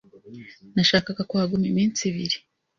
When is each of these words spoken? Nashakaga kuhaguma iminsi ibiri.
Nashakaga 0.73 1.23
kuhaguma 1.29 1.65
iminsi 1.71 2.01
ibiri. 2.09 2.37